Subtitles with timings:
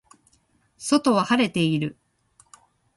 [0.79, 1.95] 外は晴れている